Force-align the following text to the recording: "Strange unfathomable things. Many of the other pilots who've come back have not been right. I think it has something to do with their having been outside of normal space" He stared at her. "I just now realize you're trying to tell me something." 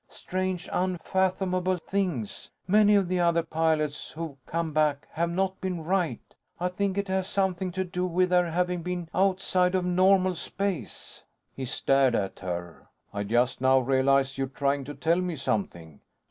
"Strange 0.09 0.67
unfathomable 0.73 1.77
things. 1.77 2.49
Many 2.65 2.95
of 2.95 3.07
the 3.07 3.19
other 3.19 3.43
pilots 3.43 4.09
who've 4.09 4.43
come 4.47 4.73
back 4.73 5.07
have 5.11 5.29
not 5.29 5.61
been 5.61 5.83
right. 5.83 6.23
I 6.59 6.69
think 6.69 6.97
it 6.97 7.07
has 7.07 7.27
something 7.27 7.71
to 7.73 7.83
do 7.83 8.07
with 8.07 8.31
their 8.31 8.49
having 8.49 8.81
been 8.81 9.09
outside 9.13 9.75
of 9.75 9.85
normal 9.85 10.33
space" 10.33 11.23
He 11.55 11.65
stared 11.65 12.15
at 12.15 12.39
her. 12.39 12.81
"I 13.13 13.21
just 13.21 13.61
now 13.61 13.77
realize 13.77 14.39
you're 14.39 14.47
trying 14.47 14.85
to 14.85 14.95
tell 14.95 15.21
me 15.21 15.35
something." 15.35 16.01